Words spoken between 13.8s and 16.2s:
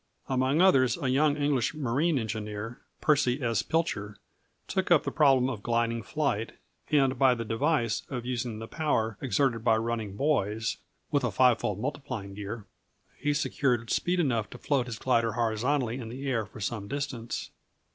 speed enough to float his glider horizontally in